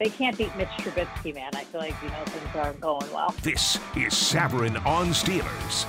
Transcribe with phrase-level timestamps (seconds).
[0.00, 1.50] They can't beat Mitch Trubisky, man.
[1.54, 3.34] I feel like you know things aren't going well.
[3.42, 5.84] This is Savran on Steelers.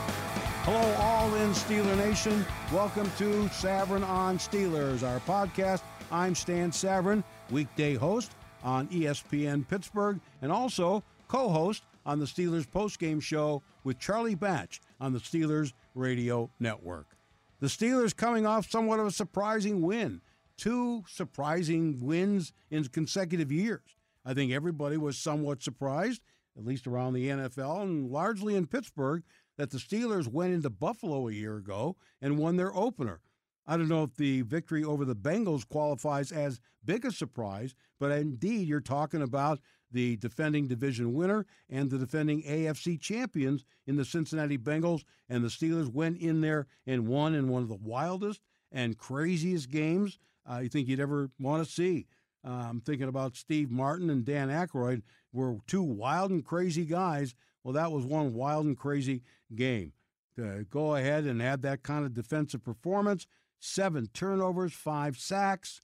[0.65, 2.45] Hello, all in Steeler Nation.
[2.73, 5.83] Welcome to Savran on Steelers, our podcast.
[6.11, 8.33] I'm Stan Savran, weekday host
[8.65, 15.13] on ESPN Pittsburgh, and also co-host on the Steelers postgame show with Charlie Batch on
[15.13, 17.15] the Steelers Radio Network.
[17.61, 20.19] The Steelers coming off somewhat of a surprising win.
[20.57, 23.79] Two surprising wins in consecutive years.
[24.25, 26.21] I think everybody was somewhat surprised,
[26.57, 29.23] at least around the NFL and largely in Pittsburgh,
[29.57, 33.21] that the Steelers went into Buffalo a year ago and won their opener.
[33.67, 38.11] I don't know if the victory over the Bengals qualifies as big a surprise, but
[38.11, 39.59] indeed, you're talking about
[39.91, 45.49] the defending division winner and the defending AFC champions in the Cincinnati Bengals, and the
[45.49, 50.67] Steelers went in there and won in one of the wildest and craziest games I
[50.67, 52.07] think you'd ever want to see.
[52.43, 57.35] I'm thinking about Steve Martin and Dan Aykroyd were two wild and crazy guys.
[57.63, 59.93] Well, that was one wild and crazy game.
[60.37, 63.27] To go ahead and have that kind of defensive performance,
[63.59, 65.81] seven turnovers, five sacks,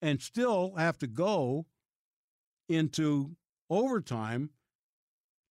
[0.00, 1.66] and still have to go
[2.68, 3.36] into
[3.70, 4.50] overtime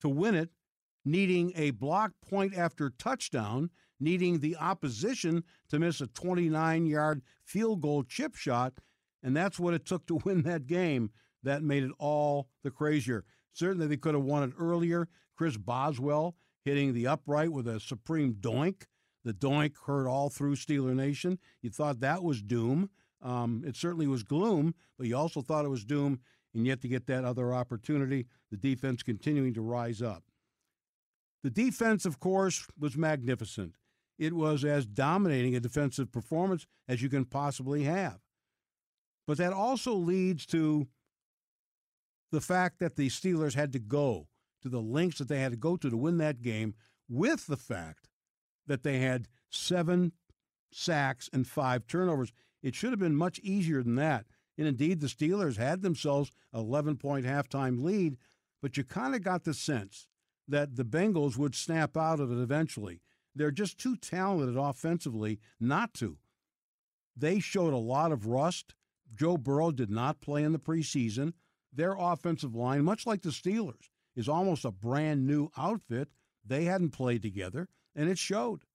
[0.01, 0.50] to win it,
[1.06, 3.69] needing a block point after touchdown,
[4.00, 8.74] needing the opposition to miss a 29 yard field goal chip shot.
[9.23, 11.11] And that's what it took to win that game.
[11.43, 13.25] That made it all the crazier.
[13.53, 15.07] Certainly, they could have won it earlier.
[15.35, 18.83] Chris Boswell hitting the upright with a supreme doink.
[19.23, 21.39] The doink heard all through Steeler Nation.
[21.61, 22.89] You thought that was doom.
[23.21, 26.19] Um, it certainly was gloom, but you also thought it was doom,
[26.53, 30.23] and yet to get that other opportunity, the defense continuing to rise up.
[31.43, 33.75] The defense, of course, was magnificent.
[34.17, 38.19] It was as dominating a defensive performance as you can possibly have.
[39.27, 40.87] But that also leads to
[42.31, 44.27] the fact that the Steelers had to go
[44.61, 46.75] to the lengths that they had to go to to win that game,
[47.09, 48.07] with the fact
[48.67, 50.13] that they had seven
[50.71, 52.31] sacks and five turnovers.
[52.63, 54.25] It should have been much easier than that.
[54.57, 58.17] And indeed, the Steelers had themselves an 11 point halftime lead,
[58.61, 60.07] but you kind of got the sense
[60.47, 63.01] that the Bengals would snap out of it eventually.
[63.33, 66.17] They're just too talented offensively not to.
[67.15, 68.75] They showed a lot of rust.
[69.13, 71.33] Joe Burrow did not play in the preseason.
[71.73, 76.09] Their offensive line, much like the Steelers, is almost a brand new outfit.
[76.45, 78.66] They hadn't played together, and it showed.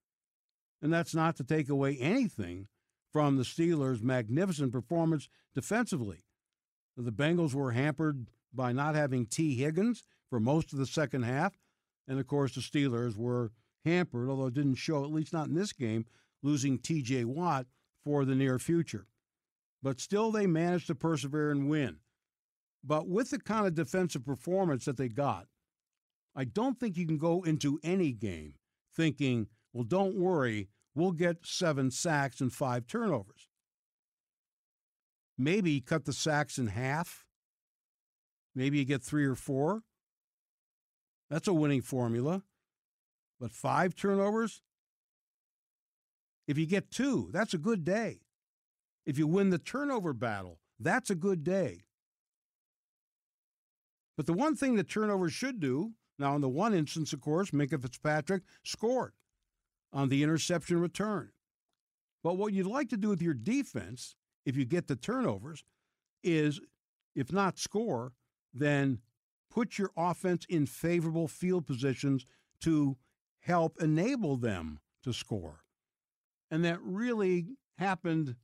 [0.81, 2.69] And that's not to take away anything
[3.13, 6.25] from the Steelers' magnificent performance defensively.
[6.97, 11.59] The Bengals were hampered by not having Tee Higgins for most of the second half.
[12.09, 13.53] And of course, the Steelers were
[13.85, 16.07] hampered, although it didn't show, at least not in this game,
[16.43, 17.67] losing TJ Watt
[18.05, 19.07] for the near future.
[19.87, 21.99] But still, they managed to persevere and win.
[22.83, 25.47] But with the kind of defensive performance that they got,
[26.35, 28.55] I don't think you can go into any game
[28.93, 33.49] thinking, well, don't worry, we'll get seven sacks and five turnovers.
[35.39, 37.25] Maybe cut the sacks in half.
[38.57, 39.85] Maybe you get three or four.
[41.31, 42.43] That's a winning formula.
[43.39, 44.63] But five turnovers?
[46.49, 48.23] If you get two, that's a good day.
[49.07, 51.85] If you win the turnover battle, that's a good day.
[54.17, 57.51] But the one thing that turnovers should do, now in the one instance, of course,
[57.51, 59.13] Minkah Fitzpatrick scored
[59.93, 61.31] on the interception return.
[62.23, 65.63] But what you'd like to do with your defense, if you get the turnovers,
[66.25, 66.61] is
[67.15, 68.13] if not score,
[68.53, 68.99] then
[69.51, 72.27] put your offense in favorable field positions
[72.63, 72.97] to
[73.41, 75.61] help enable them to score.
[76.51, 77.47] And that really
[77.79, 78.35] happened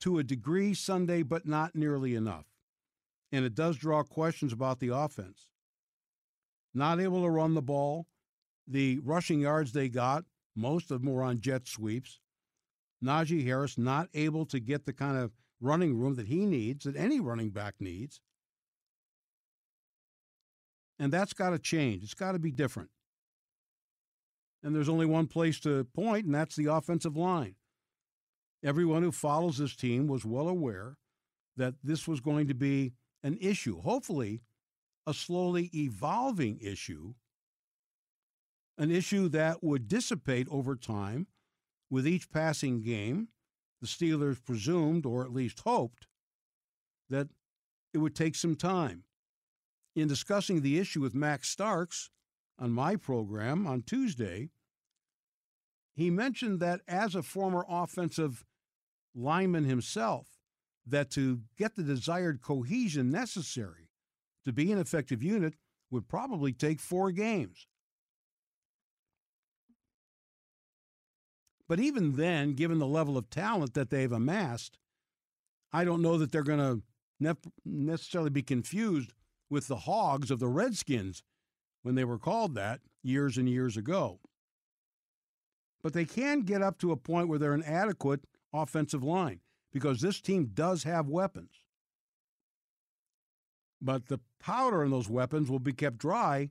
[0.00, 2.46] to a degree Sunday, but not nearly enough.
[3.32, 5.50] and it does draw questions about the offense.
[6.72, 8.06] Not able to run the ball.
[8.66, 12.20] The rushing yards they got, most of them were on jet sweeps.
[13.04, 16.96] Najee Harris not able to get the kind of running room that he needs, that
[16.96, 18.20] any running back needs.
[20.98, 22.02] And that's got to change.
[22.02, 22.90] It's got to be different.
[24.62, 27.54] And there's only one place to point, and that's the offensive line.
[28.66, 30.98] Everyone who follows this team was well aware
[31.56, 34.42] that this was going to be an issue, hopefully,
[35.06, 37.14] a slowly evolving issue,
[38.76, 41.28] an issue that would dissipate over time
[41.90, 43.28] with each passing game.
[43.80, 46.08] The Steelers presumed, or at least hoped,
[47.08, 47.28] that
[47.94, 49.04] it would take some time.
[49.94, 52.10] In discussing the issue with Max Starks
[52.58, 54.48] on my program on Tuesday,
[55.94, 58.44] he mentioned that as a former offensive
[59.16, 60.28] lineman himself,
[60.86, 63.90] that to get the desired cohesion necessary
[64.44, 65.54] to be an effective unit
[65.90, 67.66] would probably take four games.
[71.68, 74.78] But even then, given the level of talent that they've amassed,
[75.72, 76.82] I don't know that they're going to
[77.18, 79.12] ne- necessarily be confused
[79.50, 81.22] with the Hogs of the Redskins
[81.82, 84.20] when they were called that years and years ago.
[85.82, 88.20] But they can get up to a point where they're an adequate
[88.56, 89.40] offensive line
[89.72, 91.50] because this team does have weapons.
[93.80, 96.50] But the powder in those weapons will be kept dry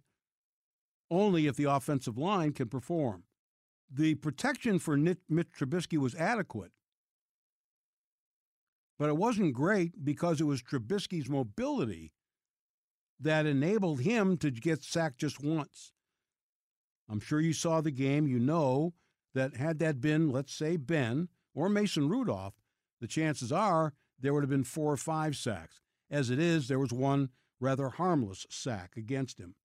[1.10, 3.24] only if the offensive line can perform.
[3.92, 6.72] The protection for Mitch Trubisky was adequate,
[8.98, 12.12] but it wasn't great because it was Trubisky's mobility
[13.20, 15.94] that enabled him to get sacked just once.
[17.10, 18.28] I'm sure you saw the game.
[18.28, 18.94] You know
[19.34, 22.54] that had that been, let's say, Ben or Mason Rudolph,
[23.02, 25.82] the chances are there would have been four or five sacks.
[26.12, 27.30] As it is, there was one
[27.60, 29.56] rather harmless sack against him.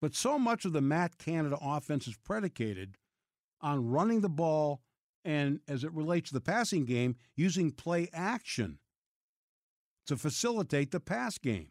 [0.00, 2.96] But so much of the Matt Canada offense is predicated
[3.60, 4.80] on running the ball
[5.24, 8.78] and, as it relates to the passing game, using play action
[10.06, 11.70] to facilitate the pass game.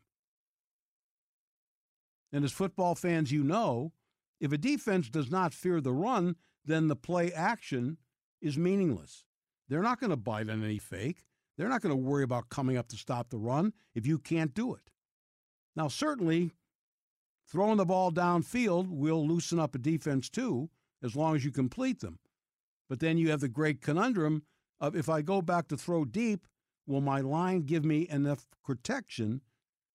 [2.32, 3.92] And as football fans, you know,
[4.40, 7.98] if a defense does not fear the run, then the play action
[8.42, 9.24] is meaningless.
[9.68, 11.24] They're not going to bite on any fake.
[11.58, 14.54] They're not going to worry about coming up to stop the run if you can't
[14.54, 14.92] do it.
[15.76, 16.52] Now, certainly,
[17.48, 20.70] throwing the ball downfield will loosen up a defense too,
[21.04, 22.20] as long as you complete them.
[22.88, 24.44] But then you have the great conundrum
[24.80, 26.48] of if I go back to throw deep,
[26.88, 29.42] will my line give me enough protection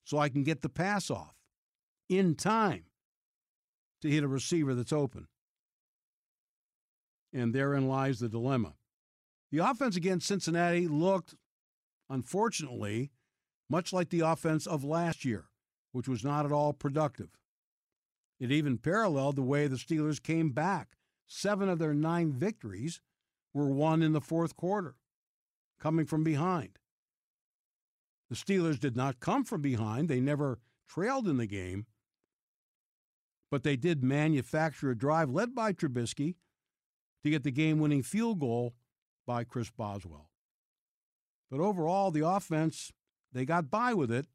[0.04, 1.34] so I can get the pass off
[2.08, 2.84] in time
[4.02, 5.26] to hit a receiver that's open?
[7.34, 8.74] And therein lies the dilemma.
[9.50, 11.34] The offense against Cincinnati looked,
[12.08, 13.10] unfortunately,
[13.68, 15.46] much like the offense of last year,
[15.92, 17.30] which was not at all productive.
[18.38, 20.96] It even paralleled the way the Steelers came back.
[21.26, 23.00] Seven of their nine victories
[23.52, 24.96] were won in the fourth quarter,
[25.80, 26.78] coming from behind.
[28.28, 31.86] The Steelers did not come from behind, they never trailed in the game,
[33.50, 36.34] but they did manufacture a drive led by Trubisky
[37.24, 38.74] to get the game winning field goal
[39.26, 40.28] by Chris Boswell.
[41.50, 42.92] But overall, the offense,
[43.32, 44.26] they got by with it.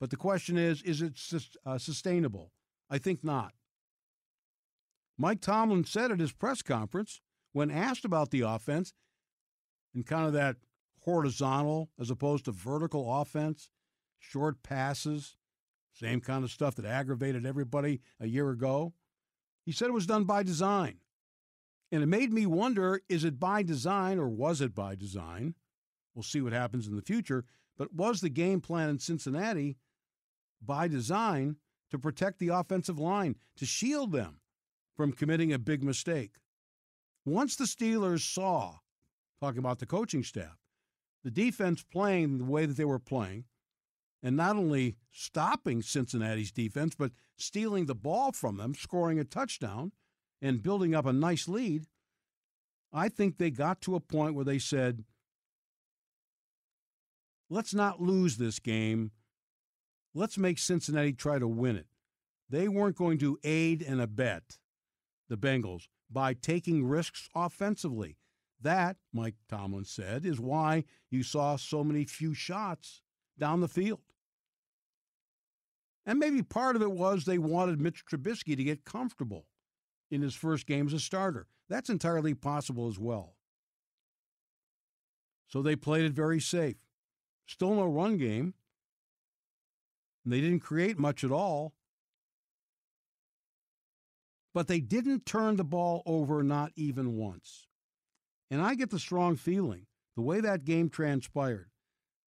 [0.00, 1.18] But the question is, is it
[1.66, 2.52] uh, sustainable?
[2.88, 3.52] I think not.
[5.18, 7.20] Mike Tomlin said at his press conference,
[7.52, 8.94] when asked about the offense
[9.94, 10.56] and kind of that
[11.00, 13.68] horizontal as opposed to vertical offense,
[14.18, 15.36] short passes,
[15.92, 18.94] same kind of stuff that aggravated everybody a year ago,
[19.66, 20.96] he said it was done by design.
[21.92, 25.54] And it made me wonder is it by design or was it by design?
[26.14, 27.44] We'll see what happens in the future.
[27.76, 29.76] But was the game plan in Cincinnati
[30.60, 31.56] by design
[31.90, 34.40] to protect the offensive line, to shield them
[34.94, 36.36] from committing a big mistake?
[37.24, 38.76] Once the Steelers saw,
[39.40, 40.58] talking about the coaching staff,
[41.24, 43.44] the defense playing the way that they were playing,
[44.22, 49.92] and not only stopping Cincinnati's defense, but stealing the ball from them, scoring a touchdown,
[50.42, 51.86] and building up a nice lead,
[52.92, 55.04] I think they got to a point where they said,
[57.48, 59.12] let's not lose this game.
[60.14, 61.86] Let's make Cincinnati try to win it.
[62.48, 64.58] They weren't going to aid and abet
[65.28, 68.16] the Bengals by taking risks offensively.
[68.60, 73.02] That, Mike Tomlin said, is why you saw so many few shots
[73.38, 74.00] down the field.
[76.04, 79.46] And maybe part of it was they wanted Mitch Trubisky to get comfortable
[80.10, 81.46] in his first game as a starter.
[81.68, 83.36] That's entirely possible as well.
[85.48, 86.76] So they played it very safe.
[87.46, 88.54] Still no run game,
[90.24, 91.74] they didn't create much at all.
[94.52, 97.68] But they didn't turn the ball over, not even once.
[98.50, 99.86] And I get the strong feeling
[100.16, 101.70] the way that game transpired,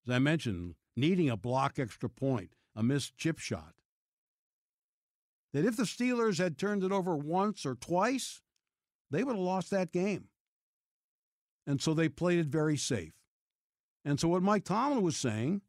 [0.07, 3.75] as I mentioned, needing a block extra point, a missed chip shot,
[5.53, 8.41] that if the Steelers had turned it over once or twice,
[9.11, 10.29] they would have lost that game.
[11.67, 13.13] And so they played it very safe.
[14.05, 15.63] And so what Mike Tomlin was saying,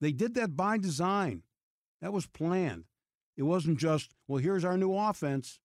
[0.00, 1.42] they did that by design.
[2.00, 2.84] That was planned.
[3.36, 5.58] It wasn't just, well, here's our new offense.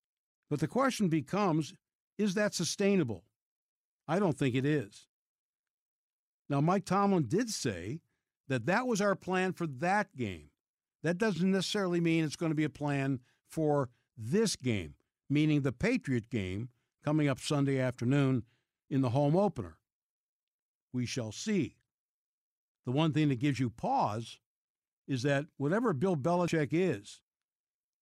[0.49, 1.73] But the question becomes,
[2.17, 3.23] is that sustainable?
[4.07, 5.07] I don't think it is.
[6.49, 8.01] Now, Mike Tomlin did say
[8.47, 10.49] that that was our plan for that game.
[11.05, 14.95] That doesn't necessarily mean it's going to be a plan for this game,
[15.29, 16.69] meaning the Patriot game
[17.03, 18.41] coming up Sunday afternoon
[18.89, 19.77] in the home opener.
[20.91, 21.75] We shall see.
[22.87, 24.39] The one thing that gives you pause
[25.07, 27.21] is that whatever Bill Belichick is,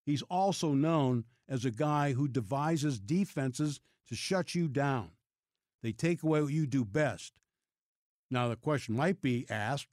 [0.06, 5.10] he's also known as a guy who devises defenses to shut you down.
[5.82, 7.34] They take away what you do best.
[8.32, 9.90] Now, the question might be asked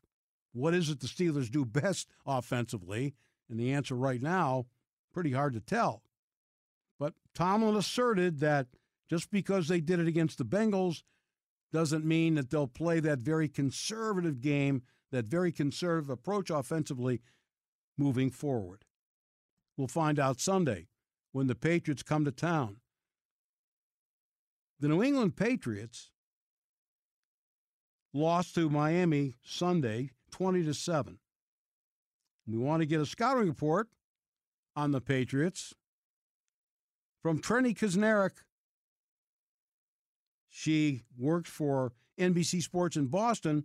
[0.52, 3.14] what is it the Steelers do best offensively?
[3.48, 4.66] And the answer right now,
[5.12, 6.02] pretty hard to tell.
[6.98, 8.68] But Tomlin asserted that
[9.08, 11.02] just because they did it against the Bengals
[11.72, 17.20] doesn't mean that they'll play that very conservative game, that very conservative approach offensively
[17.96, 18.84] moving forward.
[19.76, 20.88] We'll find out Sunday
[21.32, 22.76] when the Patriots come to town.
[24.80, 26.10] The New England Patriots
[28.12, 31.18] lost to Miami Sunday 20 to 7.
[32.46, 33.88] We want to get a scouting report
[34.74, 35.74] on the Patriots
[37.22, 38.32] from Trenni Kusnierek.
[40.48, 43.64] She worked for NBC Sports in Boston.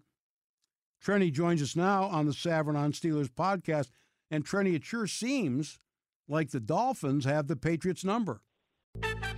[1.04, 3.90] Trenni joins us now on the Savran on Steelers podcast.
[4.32, 5.80] And Trenni, it sure seems
[6.28, 8.42] like the Dolphins have the Patriots number.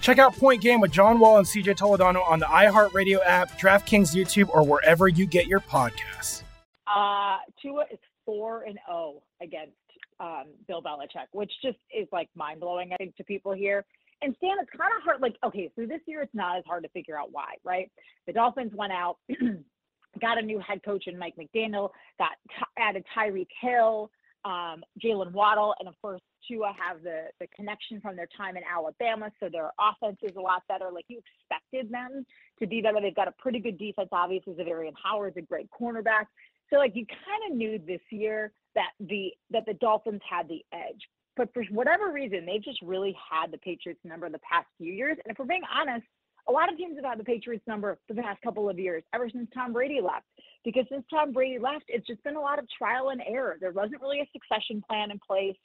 [0.00, 4.14] Check out Point Game with John Wall and CJ Toledano on the iHeartRadio app, DraftKings
[4.14, 6.42] YouTube, or wherever you get your podcasts.
[6.86, 9.72] Uh, Tua is four and zero against
[10.20, 12.92] um, Bill Belichick, which just is like mind blowing.
[12.92, 13.84] I think to people here.
[14.22, 15.20] And Stan, it's kind of hard.
[15.20, 17.90] Like, okay, so this year it's not as hard to figure out why, right?
[18.26, 19.18] The Dolphins went out,
[20.20, 24.10] got a new head coach in Mike McDaniel, got t- added Tyreek Hill,
[24.44, 28.62] um, Jaylen Waddle, and of course Tua have the the connection from their time in
[28.70, 30.90] Alabama, so their offense is a lot better.
[30.92, 32.24] Like you expected them
[32.58, 33.00] to be better.
[33.00, 34.08] They've got a pretty good defense.
[34.12, 36.26] Obviously, Zavarian Howard's a great cornerback.
[36.70, 40.64] So like you kind of knew this year that the that the Dolphins had the
[40.72, 41.00] edge.
[41.36, 45.16] But for whatever reason, they've just really had the Patriots number the past few years.
[45.24, 46.06] And if we're being honest,
[46.48, 49.28] a lot of teams have had the Patriots number the past couple of years, ever
[49.30, 50.26] since Tom Brady left.
[50.64, 53.56] Because since Tom Brady left, it's just been a lot of trial and error.
[53.60, 55.56] There wasn't really a succession plan in place.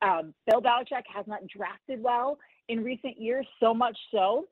[0.00, 2.38] Um, Bill Belichick has not drafted well
[2.68, 4.46] in recent years, so much so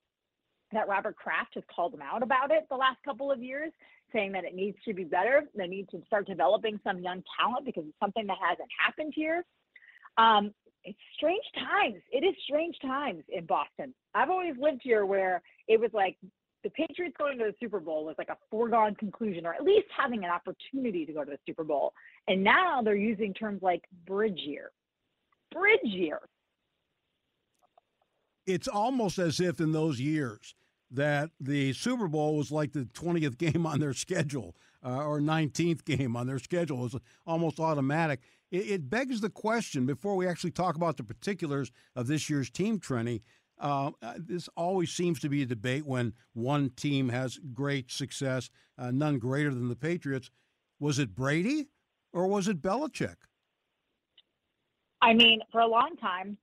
[0.72, 3.72] that Robert Kraft has called him out about it the last couple of years,
[4.12, 5.44] saying that it needs to be better.
[5.54, 9.44] They need to start developing some young talent because it's something that hasn't happened here.
[10.18, 10.52] Um,
[10.84, 12.02] it's strange times.
[12.10, 13.94] It is strange times in Boston.
[14.14, 16.16] I've always lived here where it was like
[16.76, 20.25] Patriots going to the Super Bowl was like a foregone conclusion, or at least having
[20.25, 21.92] an opportunity to go to the Super Bowl.
[22.28, 24.71] And now they're using terms like bridge year.
[25.52, 26.21] Bridge year.
[28.47, 30.54] It's almost as if in those years
[30.90, 34.54] that the Super Bowl was like the 20th game on their schedule
[34.85, 36.78] uh, or 19th game on their schedule.
[36.80, 38.21] It was almost automatic.
[38.50, 42.50] It, it begs the question before we actually talk about the particulars of this year's
[42.50, 43.23] team, Trenni.
[43.58, 48.50] Uh, uh, this always seems to be a debate when one team has great success,
[48.78, 50.30] uh, none greater than the Patriots.
[50.78, 51.68] Was it Brady
[52.12, 53.16] or was it Belichick?
[55.00, 56.36] I mean, for a long time,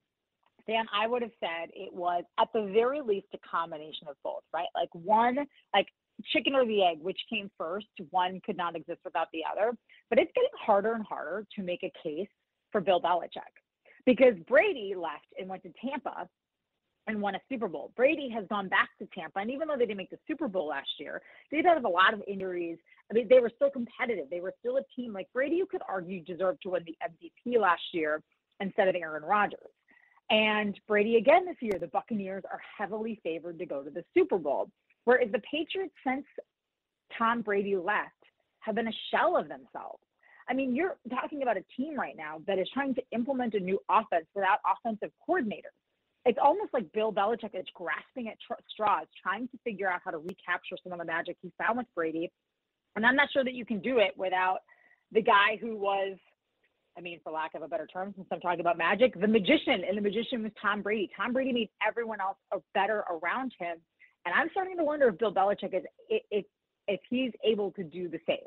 [0.67, 4.43] Dan, I would have said it was at the very least a combination of both,
[4.53, 4.67] right?
[4.73, 5.37] Like one,
[5.73, 5.87] like
[6.31, 7.87] chicken or the egg, which came first.
[8.11, 9.75] One could not exist without the other.
[10.09, 12.29] But it's getting harder and harder to make a case
[12.71, 13.41] for Bill Belichick
[14.05, 16.27] because Brady left and went to Tampa
[17.13, 17.91] and won a Super Bowl.
[17.95, 20.67] Brady has gone back to Tampa, and even though they didn't make the Super Bowl
[20.67, 22.77] last year, they did have a lot of injuries.
[23.09, 24.25] I mean, they were still competitive.
[24.29, 27.59] They were still a team like Brady, you could argue, deserved to win the MVP
[27.59, 28.21] last year
[28.59, 29.59] instead of Aaron Rodgers.
[30.29, 34.37] And Brady again this year, the Buccaneers are heavily favored to go to the Super
[34.37, 34.69] Bowl.
[35.05, 36.25] Whereas the Patriots, since
[37.17, 38.09] Tom Brady left,
[38.61, 40.01] have been a shell of themselves.
[40.49, 43.59] I mean, you're talking about a team right now that is trying to implement a
[43.59, 45.75] new offense without offensive coordinators.
[46.25, 50.11] It's almost like Bill Belichick is grasping at tr- straws, trying to figure out how
[50.11, 52.31] to recapture some of the magic he found with Brady.
[52.95, 54.59] And I'm not sure that you can do it without
[55.11, 56.17] the guy who was,
[56.97, 59.83] I mean, for lack of a better term, since I'm talking about magic, the magician.
[59.87, 61.09] And the magician was Tom Brady.
[61.17, 62.37] Tom Brady made everyone else
[62.73, 63.77] better around him.
[64.25, 66.45] And I'm starting to wonder if Bill Belichick is if
[66.87, 68.37] if he's able to do the same.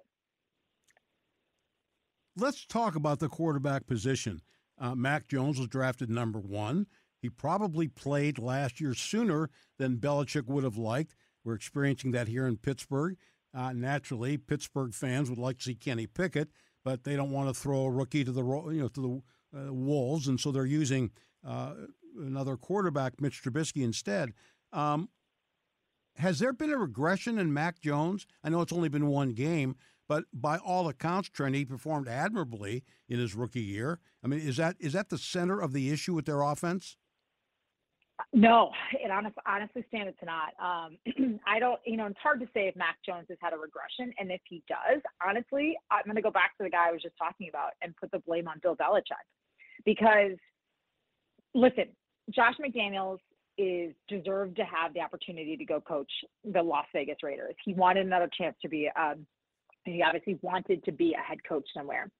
[2.36, 4.42] Let's talk about the quarterback position.
[4.78, 6.86] Uh, Mac Jones was drafted number one.
[7.20, 11.14] He probably played last year sooner than Belichick would have liked.
[11.44, 13.16] We're experiencing that here in Pittsburgh.
[13.54, 16.50] Uh, naturally, Pittsburgh fans would like to see Kenny Pickett,
[16.84, 19.72] but they don't want to throw a rookie to the you know to the uh,
[19.72, 21.10] wolves, and so they're using
[21.46, 21.72] uh,
[22.18, 24.32] another quarterback, Mitch Trubisky, instead.
[24.72, 25.08] Um,
[26.16, 28.26] has there been a regression in Mac Jones?
[28.42, 29.76] I know it's only been one game,
[30.08, 34.00] but by all accounts, Trent, he performed admirably in his rookie year.
[34.22, 36.96] I mean, is that is that the center of the issue with their offense?
[38.32, 40.52] No, it honestly, honestly, Stan, it's not.
[40.60, 43.56] Um, I don't, you know, it's hard to say if Mac Jones has had a
[43.56, 46.92] regression, and if he does, honestly, I'm going to go back to the guy I
[46.92, 49.26] was just talking about and put the blame on Bill Belichick,
[49.84, 50.36] because
[51.54, 51.86] listen,
[52.30, 53.18] Josh McDaniels
[53.58, 56.10] is deserved to have the opportunity to go coach
[56.44, 57.54] the Las Vegas Raiders.
[57.64, 58.90] He wanted another chance to be.
[58.98, 59.26] Um,
[59.86, 62.10] he obviously wanted to be a head coach somewhere,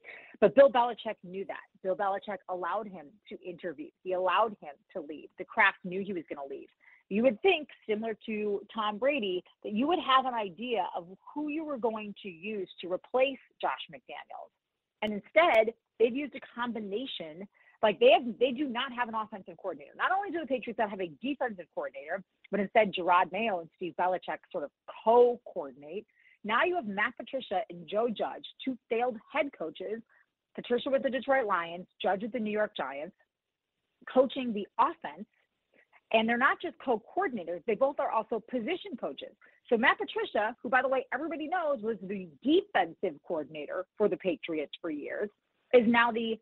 [0.41, 1.61] but Bill Belichick knew that.
[1.83, 3.89] Bill Belichick allowed him to interview.
[4.03, 5.29] He allowed him to leave.
[5.39, 6.69] The Kraft knew he was going to leave.
[7.09, 11.49] You would think, similar to Tom Brady, that you would have an idea of who
[11.49, 14.51] you were going to use to replace Josh McDaniels.
[15.03, 17.47] And instead, they've used a combination
[17.83, 19.93] like they have, they do not have an offensive coordinator.
[19.97, 23.69] Not only do the Patriots not have a defensive coordinator, but instead Jerod Mayo and
[23.77, 24.71] Steve Belichick sort of
[25.05, 26.07] co-coordinate.
[26.47, 30.01] Now you have Matt Patricia and Joe Judge, two failed head coaches.
[30.55, 33.17] Patricia with the Detroit Lions, Judge with the New York Giants,
[34.13, 35.27] coaching the offense.
[36.13, 39.35] And they're not just co-coordinators; they both are also position coaches.
[39.69, 44.17] So Matt Patricia, who by the way everybody knows was the defensive coordinator for the
[44.17, 45.29] Patriots for years,
[45.75, 46.39] is now the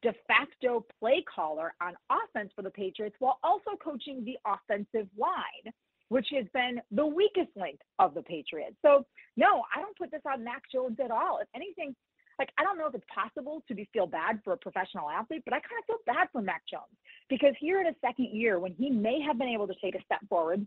[0.00, 5.72] de facto play caller on offense for the Patriots while also coaching the offensive line,
[6.08, 8.76] which has been the weakest link of the Patriots.
[8.82, 9.04] So,
[9.36, 11.38] no, I don't put this on Mac Jones at all.
[11.40, 11.94] If anything,
[12.38, 15.42] like I don't know if it's possible to be feel bad for a professional athlete,
[15.44, 16.96] but I kind of feel bad for Mac Jones
[17.28, 20.02] because here in his second year, when he may have been able to take a
[20.04, 20.66] step forward,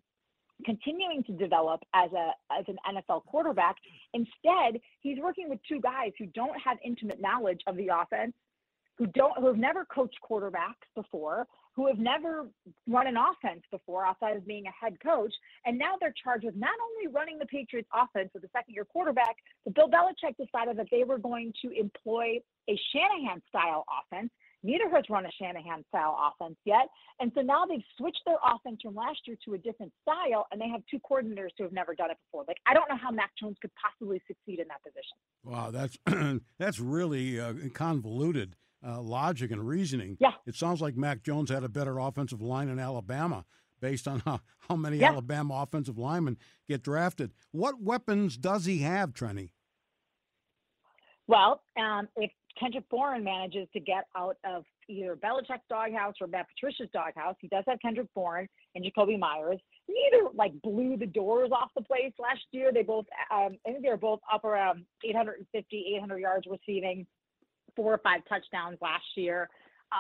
[0.66, 3.78] continuing to develop as a as an NFL quarterback,
[4.14, 8.34] instead he's working with two guys who don't have intimate knowledge of the offense
[8.98, 12.48] who don't who have never coached quarterbacks before, who have never
[12.88, 15.34] run an offense before outside of being a head coach,
[15.66, 18.86] and now they're charged with not only running the Patriots offense with a second year
[18.86, 22.38] quarterback, but Bill Belichick decided that they were going to employ
[22.70, 24.32] a Shanahan style offense.
[24.64, 26.88] Neither has run a Shanahan style offense yet.
[27.20, 30.62] And so now they've switched their offense from last year to a different style, and
[30.62, 32.46] they have two coordinators who have never done it before.
[32.48, 35.18] Like, I don't know how Mac Jones could possibly succeed in that position.
[35.44, 35.98] Wow, that's
[36.60, 40.18] that's really uh, convoluted uh, logic and reasoning.
[40.20, 40.34] Yeah.
[40.46, 43.46] It sounds like Mac Jones had a better offensive line in Alabama
[43.80, 44.40] based on how,
[44.70, 45.10] how many yeah.
[45.10, 47.32] Alabama offensive linemen get drafted.
[47.52, 49.52] What weapons does he have, Trenni?
[51.28, 56.48] Well, um, if Kendrick Bourne manages to get out of either Belichick's doghouse or Matt
[56.50, 59.60] Patricia's doghouse, he does have Kendrick Bourne and Jakobi Meyers.
[59.88, 62.72] Neither like blew the doors off the place last year.
[62.74, 67.08] They both, um, I think they were both up around 850, 800 yards receiving
[67.76, 69.50] four or five touchdowns last year.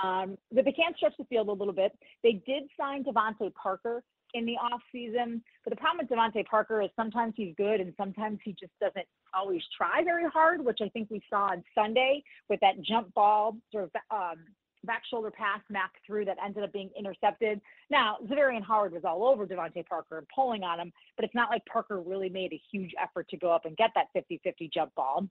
[0.04, 1.92] Um, but they can't stretch the field a little bit.
[2.24, 4.04] They did sign DeVante Parker
[4.34, 5.42] in the offseason.
[5.64, 9.06] But the problem with DeVante Parker is sometimes he's good and sometimes he just doesn't
[9.34, 13.58] always try very hard, which I think we saw on Sunday with that jump ball
[13.72, 14.38] sort of um,
[14.84, 17.62] back shoulder pass Mac through that ended up being intercepted.
[17.90, 21.50] Now, Xaverian Howard was all over DeVante Parker and pulling on him, but it's not
[21.50, 24.70] like Parker really made a huge effort to go up and get that 50 50
[24.74, 25.28] jump ball.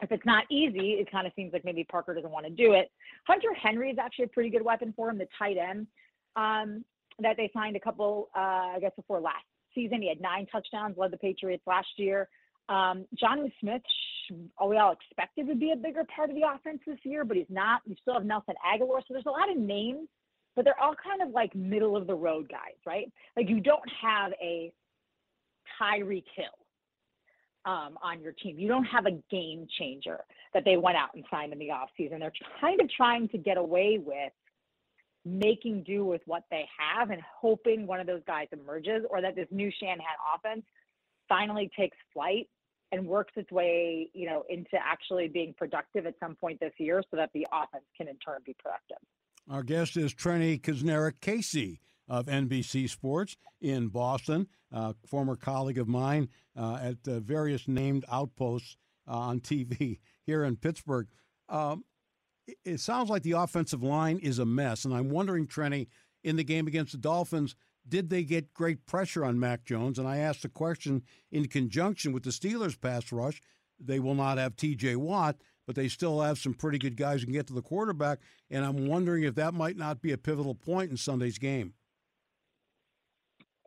[0.00, 2.72] If it's not easy, it kind of seems like maybe Parker doesn't want to do
[2.72, 2.90] it.
[3.26, 5.86] Hunter Henry is actually a pretty good weapon for him, the tight end
[6.36, 6.84] um,
[7.18, 10.02] that they signed a couple, uh, I guess, before last season.
[10.02, 12.28] He had nine touchdowns, led the Patriots last year.
[12.68, 13.82] Um, Jonnu Smith,
[14.66, 17.46] we all expected would be a bigger part of the offense this year, but he's
[17.50, 17.82] not.
[17.86, 19.00] You still have Nelson Agholor.
[19.00, 20.08] so there's a lot of names,
[20.56, 23.12] but they're all kind of like middle of the road guys, right?
[23.36, 24.72] Like you don't have a
[25.80, 26.61] Tyreek Hill
[27.64, 28.58] um, on your team.
[28.58, 30.20] You don't have a game changer
[30.54, 32.18] that they went out and signed in the offseason.
[32.18, 34.32] They're kind of trying to get away with
[35.24, 39.36] making do with what they have and hoping one of those guys emerges or that
[39.36, 40.02] this new Shanahan
[40.34, 40.64] offense
[41.28, 42.48] finally takes flight
[42.90, 47.02] and works its way, you know, into actually being productive at some point this year
[47.10, 48.98] so that the offense can in turn be productive.
[49.48, 51.80] Our guest is Trenni Kusnierek Casey
[52.12, 58.04] of NBC Sports in Boston, a former colleague of mine uh, at uh, various named
[58.12, 58.76] outposts
[59.08, 61.08] uh, on TV here in Pittsburgh.
[61.48, 61.84] Um,
[62.46, 65.86] it, it sounds like the offensive line is a mess, and I'm wondering, Trenni,
[66.22, 67.56] in the game against the Dolphins,
[67.88, 69.98] did they get great pressure on Mac Jones?
[69.98, 73.40] And I asked the question in conjunction with the Steelers' pass rush.
[73.80, 74.96] They will not have T.J.
[74.96, 78.18] Watt, but they still have some pretty good guys who can get to the quarterback.
[78.50, 81.72] And I'm wondering if that might not be a pivotal point in Sunday's game.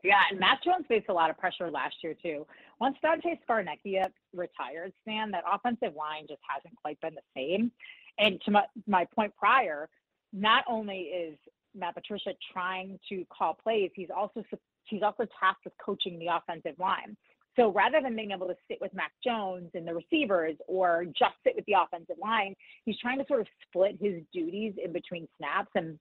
[0.05, 2.45] Yeah, and Mac Jones faced a lot of pressure last year too.
[2.79, 7.71] Once Dante Scarnecchia retired, Stan, that offensive line just hasn't quite been the same.
[8.19, 9.89] And to my, my point prior,
[10.31, 11.37] not only is
[11.73, 14.43] Matt Patricia trying to call plays, he's also
[14.83, 17.17] he's also tasked with coaching the offensive line.
[17.55, 21.33] So rather than being able to sit with Mac Jones and the receivers or just
[21.43, 25.27] sit with the offensive line, he's trying to sort of split his duties in between
[25.37, 25.97] snaps and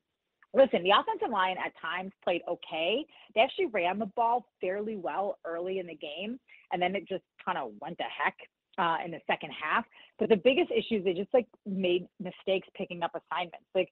[0.54, 3.04] listen, the offensive line at times played okay.
[3.34, 6.38] They actually ran the ball fairly well early in the game,
[6.72, 8.36] and then it just kind of went to heck
[8.78, 9.84] uh, in the second half.
[10.18, 13.66] But the biggest issue is they just like made mistakes picking up assignments.
[13.74, 13.90] Like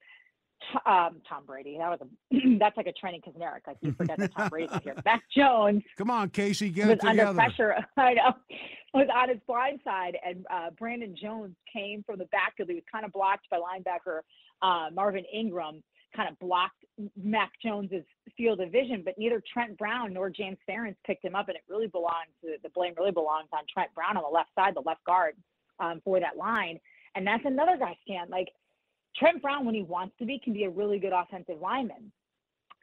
[0.87, 3.66] um, Tom Brady, that was a that's like a training Kusnierek.
[3.66, 4.94] Like you forget that Tom Brady's here.
[5.05, 5.83] Mac Jones.
[5.98, 7.29] Come on, Casey, get was it together.
[7.29, 7.77] under pressure.
[7.96, 8.33] I know
[8.94, 12.68] was on his blind side, and uh, Brandon Jones came from the backfield.
[12.68, 14.20] He was kind of blocked by linebacker
[14.61, 15.83] uh, Melvin Ingram
[16.14, 16.85] kind of blocked
[17.16, 18.05] Mac Jones's
[18.37, 21.62] field of vision, but neither Trent Brown nor James Ferentz picked him up, and it
[21.68, 25.05] really belongs the blame really belongs on Trent Brown on the left side, the left
[25.05, 25.35] guard
[25.81, 26.79] um, for that line,
[27.14, 28.29] and that's another guy, Stan.
[28.29, 28.48] Like
[29.16, 32.12] Trent Brown, when he wants to be, can be a really good offensive lineman.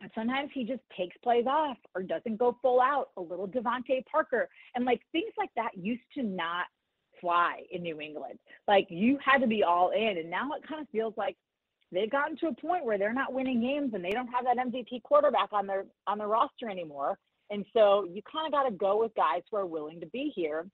[0.02, 4.06] And sometimes he just takes plays off or doesn't go full out, a little DeVante
[4.06, 4.48] Parker.
[4.76, 6.66] And like things like that used to not
[7.20, 8.40] fly in New England.
[8.68, 10.18] Like you had to be all in.
[10.18, 11.36] And now it kind of feels like
[11.92, 14.58] they've gotten to a point where they're not winning games and they don't have that
[14.58, 17.18] MVP quarterback on their on their roster anymore.
[17.50, 20.32] And so you kind of got to go with guys who are willing to be
[20.36, 20.68] here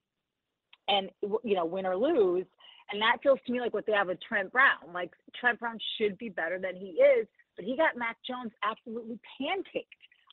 [0.88, 1.10] and
[1.44, 2.46] you know win or lose.
[2.92, 4.94] And that feels to me like what they have with Trent Brown.
[4.94, 9.20] Like Trent Brown should be better than he is, but he got Mac Jones absolutely
[9.42, 9.86] pancaked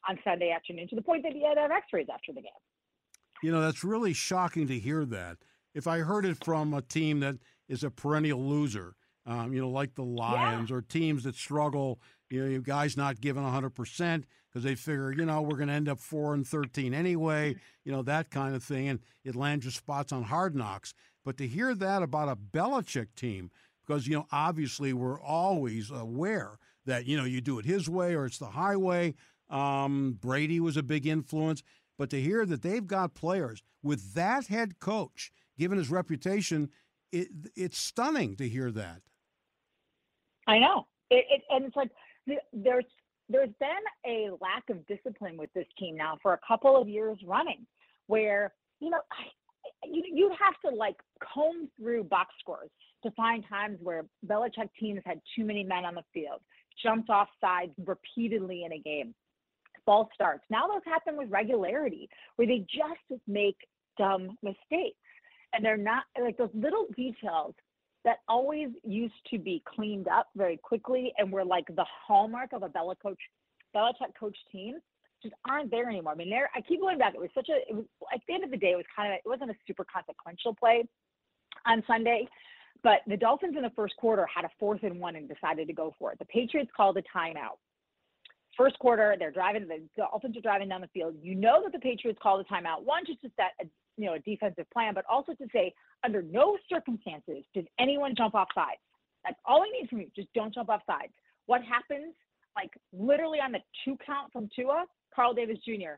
[0.08, 2.50] on Sunday afternoon to the point that he had to have X-rays after the game.
[3.42, 5.38] You know that's really shocking to hear that.
[5.74, 7.36] If I heard it from a team that
[7.68, 8.94] is a perennial loser
[9.26, 10.76] um, you know, like the Lions yeah.
[10.76, 12.00] or teams that struggle.
[12.30, 15.74] You know, you guys not giving 100% because they figure, you know, we're going to
[15.74, 18.88] end up 4 and 13 anyway, you know, that kind of thing.
[18.88, 20.94] And it lands your spots on hard knocks.
[21.24, 23.50] But to hear that about a Belichick team,
[23.86, 28.14] because, you know, obviously we're always aware that, you know, you do it his way
[28.14, 29.14] or it's the highway.
[29.48, 31.62] Um, Brady was a big influence.
[31.98, 36.70] But to hear that they've got players with that head coach, given his reputation,
[37.12, 39.02] it, it's stunning to hear that.
[40.46, 40.86] I know.
[41.10, 41.90] It, it, and it's like
[42.52, 42.84] there's
[43.28, 43.68] there's been
[44.06, 47.66] a lack of discipline with this team now for a couple of years running,
[48.06, 49.00] where you know
[49.84, 52.70] you you'd have to like comb through box scores
[53.04, 56.40] to find times where Belichick teams had too many men on the field,
[56.82, 59.14] jumped off sides repeatedly in a game,
[59.84, 60.44] false starts.
[60.50, 63.56] Now those happen with regularity, where they just make
[63.98, 64.98] dumb mistakes,
[65.52, 67.54] and they're not like those little details
[68.04, 72.62] that always used to be cleaned up very quickly and were like the hallmark of
[72.62, 73.18] a Bella coach,
[73.74, 74.76] Belichick coach team
[75.22, 76.12] just aren't there anymore.
[76.12, 77.14] I mean, there I keep going back.
[77.14, 79.12] It was such a it was at the end of the day, it was kind
[79.12, 80.84] of it wasn't a super consequential play
[81.66, 82.26] on Sunday.
[82.82, 85.72] But the Dolphins in the first quarter had a fourth and one and decided to
[85.72, 86.18] go for it.
[86.18, 87.58] The Patriots called a timeout.
[88.56, 91.14] First quarter, they're driving the Dolphins are driving down the field.
[91.22, 92.84] You know that the Patriots called a timeout.
[92.84, 95.72] One, just to set a you know a defensive plan, but also to say
[96.04, 98.80] under no circumstances does anyone jump off sides.
[99.24, 100.08] That's all I need from you.
[100.16, 101.12] Just don't jump off sides.
[101.46, 102.14] What happens?
[102.56, 105.94] Like literally on the two count from Tua, Carl Davis Jr.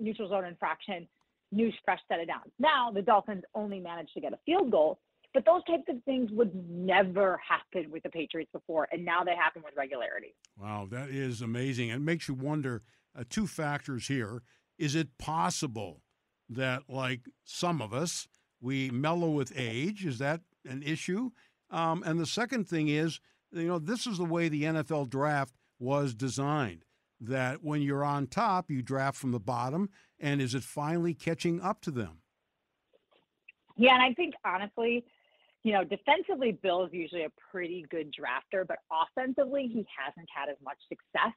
[0.00, 1.06] neutral zone infraction,
[1.52, 2.50] new fresh set of downs.
[2.58, 4.98] Now the Dolphins only managed to get a field goal,
[5.34, 9.34] But those types of things would never happen with the Patriots before, and now they
[9.34, 10.32] happen with regularity.
[10.60, 11.88] Wow, that is amazing.
[11.88, 12.82] It makes you wonder
[13.18, 14.42] uh, two factors here.
[14.78, 16.02] Is it possible
[16.54, 18.28] that, like some of us,
[18.60, 20.04] we mellow with age?
[20.04, 21.30] Is that an issue?
[21.70, 23.20] Um, and the second thing is,
[23.52, 26.84] you know, this is the way the NFL draft was designed
[27.20, 29.90] that when you're on top, you draft from the bottom.
[30.18, 32.18] And is it finally catching up to them?
[33.76, 35.04] Yeah, and I think honestly,
[35.64, 40.56] you know, defensively, Bill's usually a pretty good drafter, but offensively, he hasn't had as
[40.62, 41.32] much success.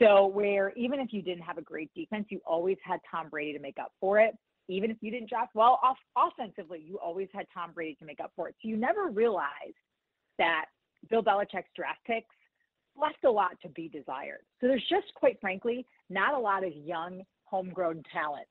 [0.00, 3.52] So, where even if you didn't have a great defense, you always had Tom Brady
[3.52, 4.34] to make up for it.
[4.68, 8.20] Even if you didn't draft well off offensively, you always had Tom Brady to make
[8.20, 8.54] up for it.
[8.62, 9.76] So, you never realized
[10.38, 10.66] that
[11.08, 12.34] Bill Belichick's draft picks
[12.96, 14.40] left a lot to be desired.
[14.60, 18.46] So there's just, quite frankly, not a lot of young, homegrown talent.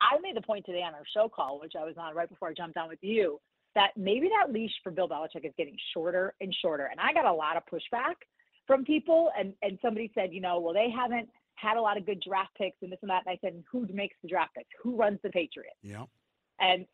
[0.00, 2.48] I made the point today on our show call, which I was on right before
[2.48, 3.40] I jumped on with you,
[3.74, 6.86] that maybe that leash for Bill Belichick is getting shorter and shorter.
[6.90, 8.14] And I got a lot of pushback
[8.66, 12.06] from people, and and somebody said, you know, well, they haven't had a lot of
[12.06, 13.22] good draft picks and this and that.
[13.26, 14.68] And I said, who makes the draft picks?
[14.82, 15.76] Who runs the Patriots?
[15.82, 16.04] Yeah.
[16.60, 16.86] And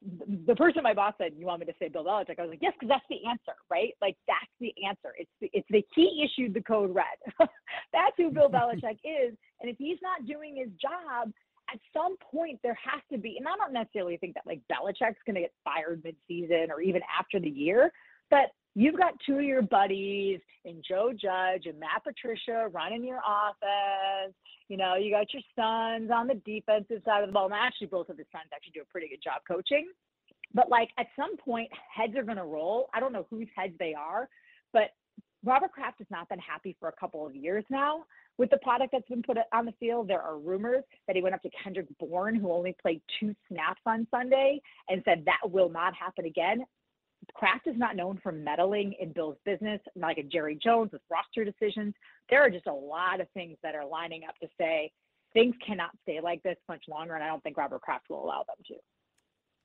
[0.47, 2.63] the person my boss said, "You want me to say Bill Belichick?" I was like,
[2.63, 3.93] "Yes, because that's the answer, right?
[4.01, 5.15] Like that's the answer.
[5.19, 7.05] It's the, it's the he issued the code red.
[7.93, 9.37] that's who Bill Belichick is.
[9.61, 11.31] And if he's not doing his job,
[11.73, 13.37] at some point there has to be.
[13.37, 17.03] And I don't necessarily think that like Belichick's going to get fired mid-season or even
[17.19, 17.93] after the year,
[18.31, 23.19] but you've got two of your buddies and Joe Judge and Matt Patricia running your
[23.19, 24.35] offense.
[24.69, 27.47] You know, you got your sons on the defensive side of the ball.
[27.47, 29.89] And actually, both of the sons actually do a pretty good job coaching.
[30.55, 32.89] But like at some point, heads are going to roll.
[32.95, 34.29] I don't know whose heads they are,
[34.73, 34.91] but
[35.45, 38.05] Robert Kraft has not been happy for a couple of years now
[38.37, 40.09] with the product that's been put on the field.
[40.09, 43.81] There are rumors that he went up to Kendrick Bourne, who only played two snaps
[43.87, 46.65] on Sunday, and said that will not happen again.
[47.35, 51.45] Kraft is not known for meddling in Bill's business, like a Jerry Jones with roster
[51.45, 51.95] decisions.
[52.29, 54.91] There are just a lot of things that are lining up to say
[55.33, 58.45] things cannot stay like this much longer, and I don't think Robert Kraft will allow
[58.47, 58.75] them to.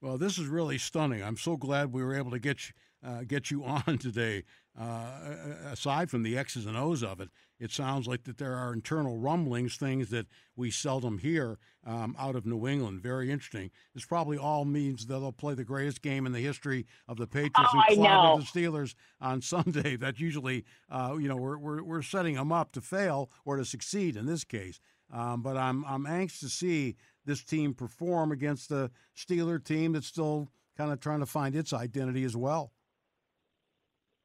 [0.02, 1.24] Well, this is really stunning.
[1.24, 4.44] I'm so glad we were able to get you, uh, get you on today.
[4.80, 5.32] Uh,
[5.72, 9.18] aside from the X's and O's of it, it sounds like that there are internal
[9.18, 13.02] rumblings, things that we seldom hear um, out of New England.
[13.02, 13.72] Very interesting.
[13.94, 17.28] This probably all means that they'll play the greatest game in the history of the
[17.28, 19.96] Patriots oh, and clobber the Steelers on Sunday.
[19.96, 23.66] That usually, uh, you know, we're, we're, we're setting them up to fail or to
[23.66, 24.80] succeed in this case.
[25.14, 30.08] Um, but I'm I'm anxious to see this team perform against the Steeler team that's
[30.08, 32.72] still kind of trying to find its identity as well.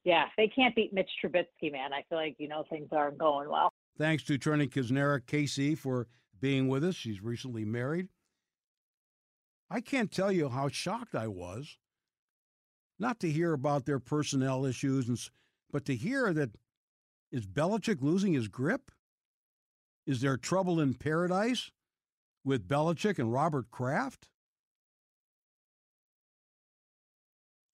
[0.05, 1.93] Yeah, they can't beat Mitch Trubisky, man.
[1.93, 3.71] I feel like you know things aren't going well.
[3.99, 6.07] Thanks to Trenni Kusnierek Casey for
[6.41, 6.95] being with us.
[6.95, 8.09] She's recently married.
[9.71, 11.77] I can't tell you how shocked I was,
[12.99, 15.19] not to hear about their personnel issues, and,
[15.71, 16.51] but to hear that
[17.31, 18.91] is Belichick losing his grip?
[20.07, 21.71] Is there trouble in paradise?
[22.45, 24.29] with Belichick and Robert Kraft?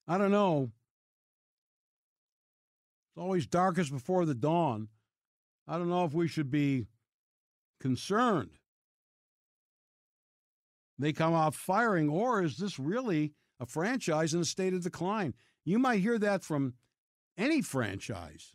[0.08, 0.70] I don't know.
[3.16, 4.88] It's always darkest before the dawn.
[5.66, 6.86] I don't know if we should be
[7.80, 8.50] concerned.
[10.98, 15.32] They come out firing, or is this really a franchise in a state of decline?
[15.64, 16.74] You might hear that from
[17.38, 18.54] any franchise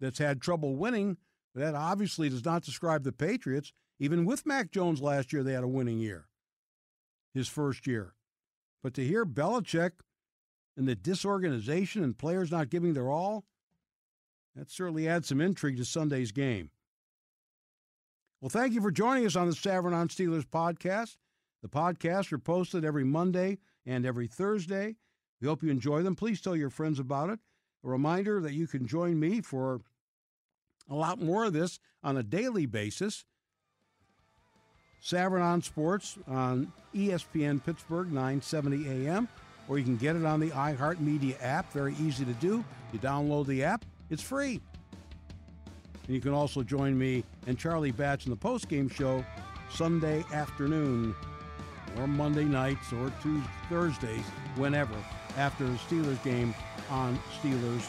[0.00, 1.18] that's had trouble winning.
[1.54, 3.74] That obviously does not describe the Patriots.
[4.00, 6.28] Even with Mac Jones last year, they had a winning year,
[7.34, 8.14] his first year.
[8.82, 9.90] But to hear Belichick
[10.78, 13.44] and the disorganization and players not giving their all,
[14.56, 16.70] that certainly adds some intrigue to Sunday's game.
[18.40, 21.16] Well, thank you for joining us on the Savran on Steelers podcast.
[21.62, 24.96] The podcasts are posted every Monday and every Thursday.
[25.40, 26.14] We hope you enjoy them.
[26.14, 27.40] Please tell your friends about it.
[27.84, 29.80] A reminder that you can join me for
[30.88, 33.24] a lot more of this on a daily basis.
[35.02, 39.28] Savran on Sports on ESPN Pittsburgh, 970 AM,
[39.68, 41.72] or you can get it on the iHeartMedia app.
[41.72, 42.64] Very easy to do.
[42.92, 44.60] You download the app, it's free.
[46.06, 49.24] And you can also join me and Charlie Batch in the postgame show
[49.70, 51.14] Sunday afternoon
[51.98, 54.24] or Monday nights or Tuesday, Thursdays,
[54.56, 54.94] whenever,
[55.36, 56.54] after the Steelers game
[56.90, 57.82] on Steelers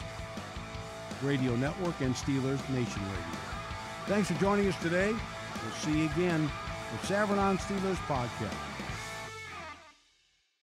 [1.21, 3.39] Radio Network and Steelers Nation Radio.
[4.05, 5.11] Thanks for joining us today.
[5.11, 6.49] We'll see you again
[6.91, 8.53] the Savran on Steelers podcast.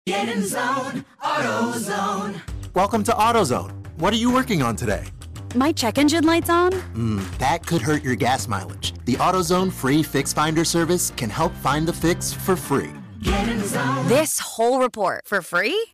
[0.07, 2.40] Get in zone, AutoZone.
[2.75, 3.73] Welcome to AutoZone.
[3.99, 5.05] What are you working on today?
[5.55, 6.73] My check engine light's on?
[6.73, 8.93] Hmm, that could hurt your gas mileage.
[9.05, 12.90] The AutoZone free fix finder service can help find the fix for free.
[14.09, 15.87] This whole report for free?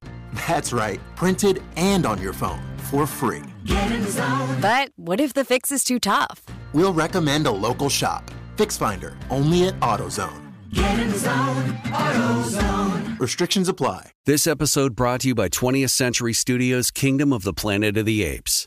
[0.48, 3.42] That's right, printed and on your phone for free.
[3.66, 4.60] Get in the zone.
[4.62, 6.42] But what if the fix is too tough?
[6.72, 8.30] We'll recommend a local shop.
[8.56, 10.52] Fix Finder, only at AutoZone.
[10.72, 11.64] Get in the zone.
[11.84, 13.20] AutoZone.
[13.20, 14.12] Restrictions apply.
[14.24, 18.22] This episode brought to you by 20th Century Studios' Kingdom of the Planet of the
[18.24, 18.66] Apes.